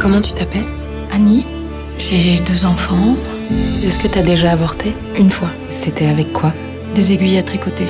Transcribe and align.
Comment 0.00 0.22
tu 0.22 0.32
t'appelles 0.32 0.64
Annie, 1.12 1.44
j'ai 1.98 2.38
deux 2.40 2.64
enfants. 2.64 3.16
Est-ce 3.84 3.98
que 3.98 4.08
t'as 4.08 4.22
déjà 4.22 4.52
avorté 4.52 4.94
Une 5.18 5.30
fois. 5.30 5.50
C'était 5.68 6.06
avec 6.06 6.32
quoi 6.32 6.54
Des 6.94 7.12
aiguilles 7.12 7.36
à 7.36 7.42
tricoter. 7.42 7.84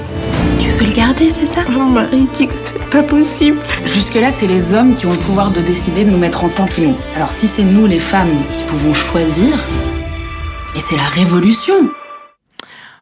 Tu 0.60 0.70
veux 0.70 0.86
le 0.86 0.92
garder, 0.92 1.30
c'est 1.30 1.46
ça? 1.46 1.60
Mon 1.70 1.84
mari 1.84 2.26
dit 2.34 2.48
que 2.48 2.54
c'est 2.54 2.90
pas 2.90 3.04
possible. 3.04 3.58
Jusque-là, 3.86 4.32
c'est 4.32 4.48
les 4.48 4.74
hommes 4.74 4.96
qui 4.96 5.06
ont 5.06 5.12
le 5.12 5.18
pouvoir 5.18 5.52
de 5.52 5.60
décider 5.60 6.04
de 6.04 6.10
nous 6.10 6.18
mettre 6.18 6.42
enceinte 6.42 6.78
ou 6.78 6.82
non. 6.82 6.96
Alors 7.14 7.30
si 7.30 7.46
c'est 7.46 7.62
nous, 7.64 7.86
les 7.86 8.00
femmes, 8.00 8.34
qui 8.54 8.62
pouvons 8.64 8.94
choisir, 8.94 9.56
mais 10.74 10.80
c'est 10.80 10.96
la 10.96 11.04
révolution 11.04 11.74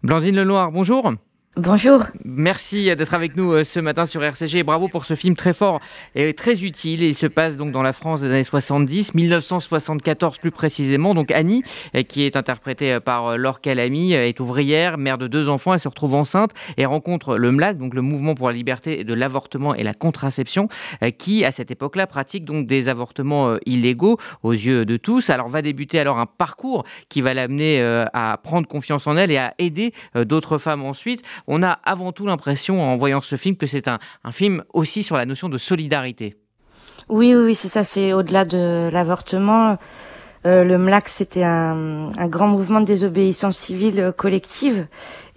Blandine 0.02 0.36
Lenoir, 0.36 0.70
bonjour. 0.70 1.12
Bonjour. 1.60 2.04
Merci 2.24 2.84
d'être 2.94 3.14
avec 3.14 3.36
nous 3.36 3.50
euh, 3.50 3.64
ce 3.64 3.80
matin 3.80 4.06
sur 4.06 4.22
RCG. 4.22 4.62
Bravo 4.62 4.86
pour 4.86 5.04
ce 5.04 5.16
film 5.16 5.34
très 5.34 5.52
fort 5.52 5.80
et 6.14 6.32
très 6.32 6.62
utile. 6.62 7.02
Il 7.02 7.16
se 7.16 7.26
passe 7.26 7.56
donc 7.56 7.72
dans 7.72 7.82
la 7.82 7.92
France 7.92 8.20
des 8.20 8.28
années 8.28 8.44
70, 8.44 9.14
1974 9.14 10.38
plus 10.38 10.52
précisément. 10.52 11.14
Donc 11.14 11.32
Annie, 11.32 11.64
euh, 11.96 12.04
qui 12.04 12.22
est 12.22 12.36
interprétée 12.36 12.92
euh, 12.92 13.00
par 13.00 13.36
Laure 13.36 13.60
Calamy, 13.60 14.12
est 14.12 14.38
ouvrière, 14.38 14.98
mère 14.98 15.18
de 15.18 15.26
deux 15.26 15.48
enfants. 15.48 15.74
Elle 15.74 15.80
se 15.80 15.88
retrouve 15.88 16.14
enceinte 16.14 16.52
et 16.76 16.86
rencontre 16.86 17.36
le 17.36 17.50
MLAC, 17.50 17.76
donc 17.76 17.92
le 17.92 18.02
Mouvement 18.02 18.36
pour 18.36 18.46
la 18.46 18.54
liberté 18.54 19.02
de 19.02 19.14
l'avortement 19.14 19.74
et 19.74 19.82
la 19.82 19.94
contraception, 19.94 20.68
qui 21.18 21.44
à 21.44 21.50
cette 21.50 21.72
époque-là 21.72 22.06
pratique 22.06 22.44
donc 22.44 22.68
des 22.68 22.88
avortements 22.88 23.56
illégaux 23.66 24.16
aux 24.44 24.52
yeux 24.52 24.84
de 24.84 24.96
tous. 24.96 25.28
Alors 25.30 25.48
va 25.48 25.62
débuter 25.62 25.98
alors 25.98 26.20
un 26.20 26.26
parcours 26.26 26.84
qui 27.08 27.20
va 27.20 27.34
l'amener 27.34 27.80
à 28.12 28.38
prendre 28.42 28.68
confiance 28.68 29.08
en 29.08 29.16
elle 29.16 29.32
et 29.32 29.38
à 29.38 29.54
aider 29.58 29.92
d'autres 30.14 30.58
femmes 30.58 30.84
ensuite 30.84 31.24
on 31.48 31.62
a 31.62 31.70
avant 31.82 32.12
tout 32.12 32.26
l'impression, 32.26 32.80
en 32.82 32.96
voyant 32.96 33.20
ce 33.22 33.36
film, 33.36 33.56
que 33.56 33.66
c'est 33.66 33.88
un, 33.88 33.98
film 34.30 34.62
aussi 34.72 35.02
sur 35.02 35.16
la 35.16 35.24
notion 35.24 35.48
de 35.48 35.58
solidarité. 35.58 36.36
Oui, 37.08 37.34
oui, 37.34 37.54
c'est 37.54 37.68
ça, 37.68 37.84
c'est 37.84 38.12
au-delà 38.12 38.44
de 38.44 38.90
l'avortement. 38.92 39.78
Euh, 40.46 40.62
le 40.62 40.76
MLAC, 40.76 41.08
c'était 41.08 41.42
un, 41.42 42.10
grand 42.28 42.48
mouvement 42.48 42.80
de 42.80 42.84
désobéissance 42.84 43.56
civile 43.56 44.12
collective, 44.16 44.86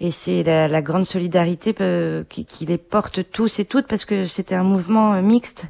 et 0.00 0.10
c'est 0.10 0.42
la, 0.44 0.82
grande 0.82 1.06
solidarité 1.06 1.74
euh, 1.80 2.24
qui, 2.28 2.66
les 2.66 2.78
porte 2.78 3.30
tous 3.30 3.58
et 3.58 3.64
toutes, 3.64 3.86
parce 3.86 4.04
que 4.04 4.26
c'était 4.26 4.54
un 4.54 4.64
mouvement 4.64 5.14
euh, 5.14 5.22
mixte, 5.22 5.66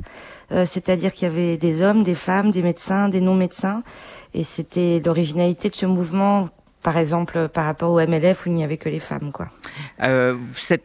c'est-à-dire 0.66 1.14
qu'il 1.14 1.26
y 1.28 1.30
avait 1.30 1.56
des 1.56 1.80
hommes, 1.80 2.02
des 2.02 2.14
femmes, 2.14 2.50
des 2.50 2.60
médecins, 2.60 3.08
des 3.08 3.22
non-médecins, 3.22 3.82
et 4.34 4.44
c'était 4.44 5.00
l'originalité 5.02 5.70
de 5.70 5.74
ce 5.74 5.86
mouvement 5.86 6.50
par 6.82 6.98
exemple 6.98 7.48
par 7.48 7.64
rapport 7.64 7.90
au 7.90 8.00
MLF 8.00 8.46
où 8.46 8.48
il 8.48 8.54
n'y 8.54 8.64
avait 8.64 8.76
que 8.76 8.88
les 8.88 9.00
femmes. 9.00 9.30
Euh, 10.02 10.36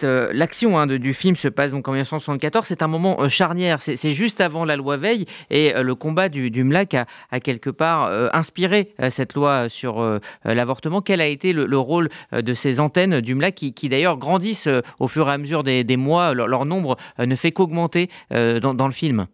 euh, 0.04 0.30
l'action 0.34 0.80
hein, 0.80 0.88
du 0.88 1.14
film 1.14 1.36
se 1.36 1.48
passe 1.48 1.72
donc 1.72 1.88
en 1.88 1.92
1974. 1.92 2.68
C'est 2.68 2.82
un 2.82 2.88
moment 2.88 3.22
euh, 3.22 3.30
charnière. 3.30 3.82
C'est 3.82 4.12
juste 4.12 4.42
avant 4.42 4.66
la 4.66 4.76
loi 4.76 4.98
Veil 4.98 5.26
et 5.50 5.74
le 5.74 5.96
combat 5.96 6.30
du, 6.30 6.64
MLAC 6.64 6.96
a, 7.32 7.40
quelque 7.40 7.70
part 7.70 8.12
inspiré 8.34 8.94
cette 9.10 9.34
loi 9.34 9.70
sur 9.70 10.20
l'avortement. 10.44 11.02
Quel 11.02 11.22
a 11.22 11.28
été 11.28 11.54
le, 11.54 11.78
rôle 11.78 12.10
de 12.32 12.54
ces 12.54 12.80
antennes 12.80 13.22
du 13.22 13.36
MLAC 13.36 13.56
qui, 13.56 13.90
d'ailleurs 13.90 14.18
grandissent 14.18 14.70
au 15.00 15.08
fur 15.08 15.30
et 15.30 15.34
à 15.34 15.38
mesure 15.38 15.64
des, 15.64 15.98
mois. 15.98 16.34
Leur, 16.34 16.66
nombre 16.66 16.98
ne 17.20 17.36
fait 17.36 17.52
qu'augmenter 17.52 18.10
dans 18.32 18.88
le 18.88 18.94
film. 18.94 19.28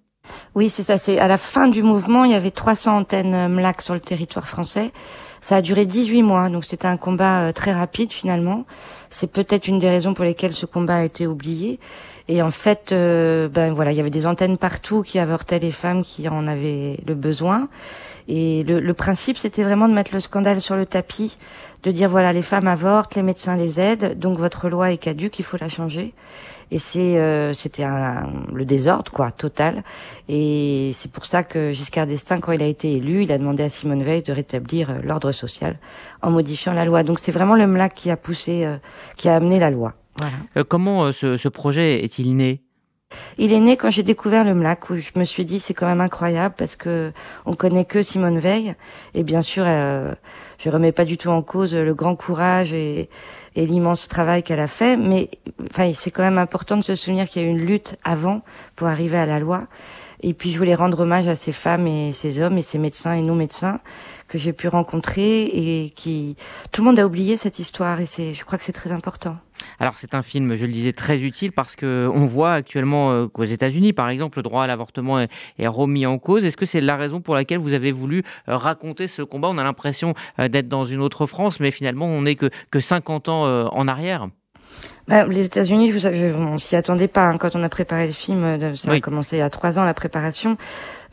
Oui, 0.56 0.70
c'est 0.70 0.84
ça. 0.84 1.00
C'est 1.00 1.18
à 1.18 1.28
la 1.28 1.40
fin 1.40 1.68
du 1.68 1.82
mouvement, 1.82 2.26
il 2.26 2.32
y 2.32 2.36
avait 2.36 2.52
300 2.52 2.98
antennes 2.98 3.48
MLAC 3.48 3.82
sur 3.82 3.96
le 3.96 4.00
territoire 4.00 4.48
français. 4.48 4.92
Ça 5.42 5.58
a 5.58 5.62
duré 5.62 5.86
18 5.86 6.22
mois, 6.22 6.48
donc 6.50 6.64
c'était 6.64 6.88
un 6.88 6.96
combat 6.96 7.42
euh, 7.42 7.52
très 7.52 7.74
rapide 7.74 8.14
finalement. 8.14 8.66
C'est 9.10 9.28
peut-être 9.28 9.68
une 9.68 9.80
des 9.80 9.90
raisons 9.90 10.14
pour 10.14 10.24
lesquelles 10.24 10.54
ce 10.54 10.68
combat 10.68 10.98
a 10.98 11.04
été 11.04 11.26
oublié. 11.26 11.80
Et 12.28 12.42
en 12.44 12.52
fait, 12.52 12.92
euh, 12.92 13.50
ben 13.50 13.74
voilà, 13.74 13.92
il 13.92 13.98
y 13.98 14.00
avait 14.00 14.12
des 14.12 14.28
antennes 14.28 14.58
partout 14.58 15.02
qui 15.02 15.18
avortaient 15.18 15.60
les 15.60 15.72
femmes 15.72 16.04
qui 16.04 16.30
en 16.30 16.48
avaient 16.48 17.00
le 17.06 17.16
besoin. 17.16 17.68
Et 18.28 18.64
le, 18.64 18.80
le 18.80 18.94
principe, 18.94 19.38
c'était 19.38 19.64
vraiment 19.64 19.90
de 19.90 19.94
mettre 19.94 20.14
le 20.14 20.20
scandale 20.20 20.62
sur 20.62 20.76
le 20.76 20.86
tapis, 20.86 21.38
de 21.82 21.92
dire 21.92 22.10
voilà, 22.10 22.32
les 22.32 22.44
femmes 22.44 22.68
avortent, 22.68 23.16
les 23.16 23.24
médecins 23.24 23.58
les 23.58 23.80
aident, 23.80 24.18
donc 24.18 24.38
votre 24.38 24.70
loi 24.70 24.92
est 24.92 24.98
caduque, 24.98 25.40
il 25.40 25.44
faut 25.44 25.58
la 25.58 25.68
changer. 25.68 26.14
Et 26.74 26.80
c'est, 26.80 27.20
euh, 27.20 27.54
c'était 27.54 27.86
le 27.86 28.66
désordre, 28.66 29.12
quoi, 29.12 29.30
total. 29.30 29.84
Et 30.28 30.90
c'est 30.96 31.12
pour 31.12 31.26
ça 31.26 31.44
que 31.44 31.72
Giscard 31.72 32.08
d'Estaing, 32.08 32.40
quand 32.40 32.52
il 32.52 32.64
a 32.64 32.66
été 32.66 32.96
élu, 32.96 33.22
il 33.22 33.32
a 33.32 33.38
demandé 33.38 33.62
à 33.62 33.70
Simone 33.70 34.02
Veil 34.02 34.24
de 34.24 34.34
rétablir 34.34 34.90
euh, 34.90 34.94
l'ordre 35.04 35.32
social 35.32 35.76
en 36.24 36.32
modifiant 36.32 36.74
la 36.74 36.84
loi. 36.84 37.04
Donc 37.04 37.20
c'est 37.20 37.32
vraiment 37.32 37.54
le 37.54 37.68
MLAC 37.68 37.94
qui 37.94 38.10
a 38.10 38.18
poussé, 38.18 38.66
euh, 38.66 38.78
qui 39.18 39.30
a 39.30 39.36
amené 39.36 39.60
la 39.60 39.70
loi. 39.70 39.94
Voilà. 40.18 40.64
comment 40.64 41.12
ce, 41.12 41.38
ce 41.38 41.48
projet 41.48 42.04
est-il 42.04 42.36
né? 42.36 42.62
Il 43.38 43.54
est 43.54 43.60
né 43.60 43.78
quand 43.78 43.90
j'ai 43.90 44.04
découvert 44.04 44.44
le 44.44 44.54
MLAC 44.54 44.90
où 44.90 44.98
je 44.98 45.12
me 45.16 45.24
suis 45.24 45.46
dit 45.46 45.60
c'est 45.60 45.74
quand 45.74 45.88
même 45.88 46.02
incroyable 46.02 46.56
parce 46.58 46.76
que 46.76 47.12
on 47.46 47.54
connaît 47.54 47.86
que 47.86 48.04
Simone 48.04 48.40
Veil 48.40 48.76
et 49.14 49.24
bien 49.24 49.42
sûr 49.42 49.64
euh, 49.66 50.14
je 50.60 50.70
remets 50.70 50.92
pas 50.92 51.06
du 51.06 51.18
tout 51.18 51.30
en 51.30 51.42
cause 51.42 51.76
le 51.76 51.94
grand 51.94 52.16
courage 52.16 52.74
et, 52.74 53.10
et 53.56 53.66
l'immense 53.66 54.08
travail 54.08 54.44
qu'elle 54.44 54.60
a 54.60 54.68
fait. 54.68 54.98
Mais 54.98 55.30
enfin, 55.70 55.92
c'est 55.94 56.12
quand 56.12 56.24
même 56.24 56.38
important 56.38 56.78
de 56.78 56.82
se 56.82 56.96
souvenir 56.96 57.28
qu'il 57.28 57.42
y 57.42 57.46
a 57.46 57.48
eu 57.48 57.52
une 57.52 57.66
lutte 57.66 57.98
avant 58.04 58.42
pour 58.76 58.88
arriver 58.88 59.18
à 59.18 59.26
la 59.26 59.40
loi. 59.40 59.68
Et 60.22 60.34
puis 60.34 60.52
je 60.52 60.58
voulais 60.58 60.76
rendre 60.76 61.02
hommage 61.02 61.28
à 61.28 61.36
ces 61.36 61.52
femmes 61.52 61.86
et 61.86 62.14
ces 62.14 62.40
hommes 62.40 62.58
et 62.58 62.62
ces 62.62 62.78
médecins 62.78 63.14
et 63.14 63.22
non 63.22 63.36
médecins 63.36 63.82
que 64.30 64.38
j'ai 64.38 64.54
pu 64.54 64.70
rencontrer 64.70 65.44
et 65.44 65.90
qui 65.90 66.38
tout 66.72 66.82
le 66.82 66.86
monde 66.88 67.00
a 67.00 67.06
oublié 67.06 67.36
cette 67.36 67.60
histoire 67.60 68.00
et 68.00 68.06
c'est 68.06 68.34
je 68.34 68.46
crois 68.46 68.58
que 68.58 68.64
c'est 68.64 68.72
très 68.72 68.94
important. 68.94 69.36
Alors 69.80 69.98
c'est 69.98 70.14
un 70.14 70.24
film, 70.24 70.56
je 70.56 70.66
le 70.66 70.72
disais, 70.72 70.94
très 70.94 71.22
utile 71.22 71.52
parce 71.52 71.76
que 71.76 72.10
on 72.14 72.26
voit 72.26 72.54
actuellement 72.54 73.12
euh, 73.12 73.28
qu'aux 73.28 73.44
États-Unis, 73.44 73.94
par 73.94 74.10
exemple, 74.10 74.40
le 74.40 74.44
droit 74.44 74.64
à 74.64 74.68
l'avortement 74.68 75.20
est, 75.20 75.30
remis 75.68 76.06
en 76.06 76.18
cause. 76.20 76.46
Est-ce 76.46 76.58
que 76.58 76.66
c'est 76.66 76.82
la 76.82 76.98
raison 76.98 77.22
pour 77.22 77.36
laquelle 77.36 77.60
vous 77.60 77.74
avez 77.74 77.92
voulu 77.92 78.24
euh, 78.48 78.58
raconter 78.58 79.08
ce 79.08 79.22
combat? 79.22 79.50
On 79.50 79.58
a 79.58 79.64
l'impression 79.64 80.14
euh, 80.40 80.48
d'être 80.48 80.68
dans 80.68 80.86
une 80.86 81.02
autre 81.02 81.26
France, 81.26 81.60
mais 81.60 81.72
finalement 81.72 82.06
on 82.06 82.24
n'est 82.24 82.36
que, 82.36 82.50
que 82.72 82.80
50 82.80 83.30
ans 83.30 83.44
en 83.44 83.88
arrière. 83.88 84.28
Bah, 85.08 85.26
les 85.26 85.46
États-Unis, 85.46 85.92
vous 85.92 86.00
savez, 86.00 86.34
on 86.34 86.58
s'y 86.58 86.76
attendait 86.76 87.08
pas 87.08 87.26
hein, 87.26 87.38
quand 87.38 87.56
on 87.56 87.64
a 87.64 87.70
préparé 87.70 88.08
le 88.08 88.14
film. 88.14 88.76
Ça 88.76 88.92
a 88.92 89.00
commencé 89.00 89.36
il 89.36 89.40
y 89.40 89.42
a 89.42 89.50
trois 89.50 89.78
ans 89.78 89.84
la 89.84 89.94
préparation. 89.94 90.58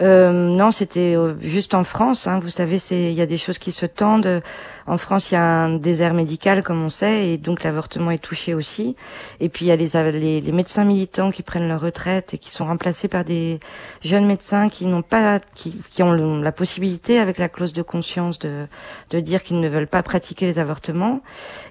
Euh, 0.00 0.32
non, 0.32 0.70
c'était 0.70 1.14
euh, 1.14 1.34
juste 1.40 1.74
en 1.74 1.84
France. 1.84 2.26
Hein, 2.26 2.38
vous 2.38 2.48
savez, 2.48 2.78
il 2.90 3.12
y 3.12 3.20
a 3.20 3.26
des 3.26 3.36
choses 3.36 3.58
qui 3.58 3.70
se 3.70 3.84
tendent. 3.84 4.42
En 4.86 4.96
France, 4.96 5.30
il 5.30 5.34
y 5.34 5.36
a 5.36 5.44
un 5.44 5.76
désert 5.76 6.14
médical, 6.14 6.62
comme 6.62 6.82
on 6.82 6.88
sait, 6.88 7.28
et 7.28 7.36
donc 7.36 7.62
l'avortement 7.64 8.10
est 8.10 8.18
touché 8.18 8.54
aussi. 8.54 8.96
Et 9.40 9.48
puis 9.48 9.66
il 9.66 9.68
y 9.68 9.72
a 9.72 9.76
les, 9.76 10.40
les, 10.40 10.52
médecins 10.52 10.84
militants 10.84 11.30
qui 11.30 11.42
prennent 11.42 11.68
leur 11.68 11.80
retraite 11.80 12.34
et 12.34 12.38
qui 12.38 12.50
sont 12.50 12.64
remplacés 12.64 13.08
par 13.08 13.24
des 13.24 13.60
jeunes 14.02 14.26
médecins 14.26 14.68
qui 14.68 14.86
n'ont 14.86 15.02
pas, 15.02 15.38
qui, 15.54 15.76
qui, 15.90 16.02
ont 16.02 16.40
la 16.40 16.52
possibilité, 16.52 17.18
avec 17.18 17.38
la 17.38 17.48
clause 17.48 17.74
de 17.74 17.82
conscience, 17.82 18.38
de, 18.38 18.66
de 19.10 19.20
dire 19.20 19.42
qu'ils 19.42 19.60
ne 19.60 19.68
veulent 19.68 19.86
pas 19.86 20.02
pratiquer 20.02 20.46
les 20.46 20.58
avortements. 20.58 21.20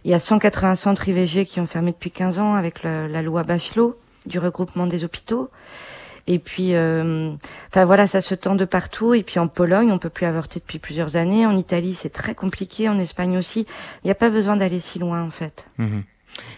Il 0.05 0.11
y 0.11 0.13
a 0.13 0.19
180 0.19 0.75
centres 0.75 1.07
IVG 1.07 1.45
qui 1.45 1.59
ont 1.59 1.65
fermé 1.65 1.91
depuis 1.91 2.11
15 2.11 2.39
ans 2.39 2.53
avec 2.53 2.83
la 2.83 3.21
loi 3.21 3.43
Bachelot 3.43 3.97
du 4.25 4.37
regroupement 4.39 4.85
des 4.85 5.03
hôpitaux. 5.03 5.49
Et 6.27 6.39
puis, 6.39 6.75
euh, 6.75 7.31
enfin 7.67 7.85
voilà, 7.85 8.07
ça 8.07 8.21
se 8.21 8.35
tend 8.35 8.55
de 8.55 8.65
partout. 8.65 9.13
Et 9.13 9.23
puis 9.23 9.39
en 9.39 9.47
Pologne, 9.47 9.91
on 9.91 9.97
peut 9.97 10.09
plus 10.09 10.25
avorter 10.25 10.59
depuis 10.59 10.79
plusieurs 10.79 11.15
années. 11.15 11.45
En 11.45 11.55
Italie, 11.55 11.95
c'est 11.95 12.09
très 12.09 12.35
compliqué. 12.35 12.89
En 12.89 12.99
Espagne 12.99 13.37
aussi. 13.37 13.65
Il 14.03 14.07
n'y 14.07 14.11
a 14.11 14.15
pas 14.15 14.29
besoin 14.29 14.55
d'aller 14.55 14.79
si 14.79 14.99
loin, 14.99 15.23
en 15.23 15.29
fait. 15.29 15.67
Mhm. 15.77 16.03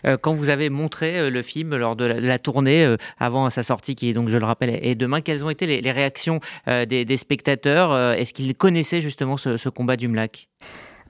Euh, 0.06 0.18
quand 0.18 0.34
vous 0.34 0.50
avez 0.50 0.70
montré 0.70 1.18
euh, 1.18 1.30
le 1.30 1.42
film 1.42 1.76
lors 1.76 1.96
de 1.96 2.06
la, 2.06 2.38
tournée, 2.38 2.96
avant 3.20 3.50
sa 3.50 3.64
sortie, 3.64 3.96
qui 3.96 4.14
donc, 4.14 4.30
je 4.30 4.38
le 4.38 4.46
rappelle, 4.46 4.70
est 4.70 4.96
demain, 4.96 5.22
quelles 5.22 5.44
ont 5.44 5.50
été 5.50 5.66
les, 5.66 5.92
réactions 5.92 6.40
des, 6.68 7.18
spectateurs 7.18 8.14
Est-ce 8.14 8.34
qu'ils 8.34 8.56
connaissaient 8.56 9.02
justement 9.02 9.38
ce, 9.38 9.70
combat 9.70 9.96
du 9.96 10.08
MLAC? 10.08 10.50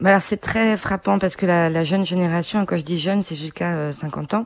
Alors 0.10 0.22
c'est 0.22 0.38
très 0.38 0.78
frappant 0.78 1.20
parce 1.20 1.36
que 1.36 1.46
la, 1.46 1.84
jeune 1.84 2.06
génération, 2.06 2.66
quand 2.66 2.78
je 2.78 2.84
dis 2.84 3.00
jeune, 3.00 3.22
c'est 3.22 3.36
jusqu'à 3.36 3.94
50 3.94 4.34
euh, 4.34 4.38
ans, 4.38 4.46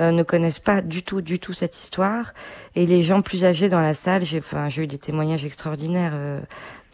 euh, 0.00 0.10
ne 0.10 0.22
connaissent 0.22 0.58
pas 0.58 0.80
du 0.80 1.02
tout, 1.02 1.20
du 1.20 1.38
tout 1.38 1.52
cette 1.52 1.82
histoire. 1.82 2.32
Et 2.74 2.86
les 2.86 3.02
gens 3.02 3.20
plus 3.20 3.44
âgés 3.44 3.68
dans 3.68 3.80
la 3.80 3.94
salle, 3.94 4.24
j'ai, 4.24 4.38
enfin, 4.38 4.70
j'ai 4.70 4.84
eu 4.84 4.86
des 4.86 4.98
témoignages 4.98 5.44
extraordinaires 5.44 6.12
euh, 6.14 6.40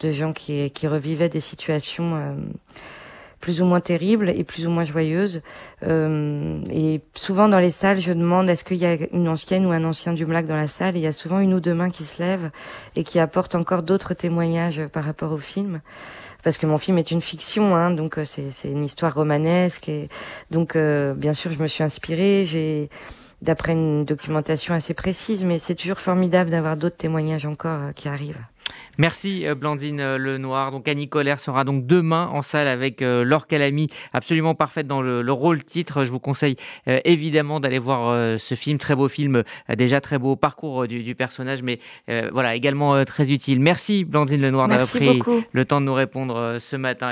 de 0.01 0.11
gens 0.11 0.33
qui 0.33 0.71
revivaient 0.87 1.29
des 1.29 1.41
situations 1.41 2.35
plus 3.41 3.61
ou 3.61 3.65
moins 3.65 3.81
terribles 3.81 4.29
et 4.29 4.43
plus 4.43 4.65
ou 4.67 4.69
moins 4.69 4.85
joyeuses. 4.85 5.41
et 5.83 7.01
souvent 7.13 7.49
dans 7.49 7.59
les 7.59 7.71
salles, 7.71 7.99
je 7.99 8.13
demande 8.13 8.49
est-ce 8.49 8.63
qu'il 8.63 8.77
y 8.77 8.85
a 8.85 8.97
une 9.11 9.27
ancienne 9.27 9.65
ou 9.65 9.71
un 9.71 9.83
ancien 9.83 10.13
du 10.13 10.25
Black 10.25 10.47
dans 10.47 10.55
la 10.55 10.67
salle? 10.67 10.95
Et 10.95 10.99
il 10.99 11.03
y 11.03 11.07
a 11.07 11.11
souvent 11.11 11.39
une 11.39 11.53
ou 11.53 11.59
deux 11.59 11.73
mains 11.73 11.89
qui 11.89 12.03
se 12.03 12.21
lèvent 12.21 12.51
et 12.95 13.03
qui 13.03 13.19
apportent 13.19 13.55
encore 13.55 13.83
d'autres 13.83 14.13
témoignages 14.13 14.85
par 14.87 15.03
rapport 15.03 15.31
au 15.31 15.37
film 15.37 15.81
parce 16.43 16.57
que 16.57 16.65
mon 16.65 16.77
film 16.77 16.97
est 16.97 17.11
une 17.11 17.21
fiction, 17.21 17.75
hein, 17.75 17.91
donc 17.91 18.17
euh, 18.17 18.25
c'est 18.25 18.51
une 18.69 18.83
histoire 18.83 19.13
romanesque 19.13 19.89
et 19.89 20.09
donc 20.49 20.75
euh, 20.75 21.13
bien 21.13 21.33
sûr 21.33 21.51
je 21.51 21.61
me 21.61 21.67
suis 21.67 21.83
inspirée, 21.83 22.45
j'ai 22.47 22.89
d'après 23.41 23.73
une 23.73 24.05
documentation 24.05 24.73
assez 24.73 24.93
précise, 24.93 25.43
mais 25.43 25.59
c'est 25.59 25.75
toujours 25.75 25.99
formidable 25.99 26.49
d'avoir 26.49 26.77
d'autres 26.77 26.97
témoignages 26.97 27.45
encore 27.45 27.81
euh, 27.81 27.91
qui 27.91 28.07
arrivent. 28.07 28.43
Merci 28.97 29.45
Blandine 29.55 30.15
Lenoir. 30.15 30.71
Donc 30.71 30.87
Annie 30.87 31.09
Colère 31.09 31.39
sera 31.39 31.63
donc 31.63 31.85
demain 31.85 32.29
en 32.31 32.41
salle 32.41 32.67
avec 32.67 33.01
Laure 33.01 33.47
Calamy, 33.47 33.87
absolument 34.13 34.55
parfaite 34.55 34.87
dans 34.87 35.01
le, 35.01 35.31
rôle 35.31 35.63
titre. 35.63 36.03
Je 36.03 36.11
vous 36.11 36.19
conseille 36.19 36.55
évidemment 36.85 37.59
d'aller 37.59 37.79
voir 37.79 38.39
ce 38.39 38.55
film, 38.55 38.77
très 38.77 38.95
beau 38.95 39.07
film, 39.07 39.43
déjà 39.75 40.01
très 40.01 40.19
beau 40.19 40.35
parcours 40.35 40.87
du, 40.87 41.15
personnage, 41.15 41.63
mais 41.63 41.79
voilà 42.31 42.55
également 42.55 43.03
très 43.05 43.31
utile. 43.31 43.59
Merci 43.59 44.03
Blandine 44.03 44.41
Lenoir 44.41 44.67
d'avoir 44.67 44.87
pris 44.87 45.19
le 45.51 45.65
temps 45.65 45.81
de 45.81 45.85
nous 45.85 45.93
répondre 45.93 46.57
ce 46.59 46.75
matin. 46.75 47.09